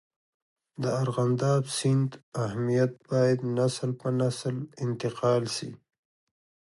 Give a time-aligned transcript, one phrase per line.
[0.81, 2.11] د ارغنداب سیند
[2.45, 5.71] اهمیت باید نسل په نسل انتقال سي.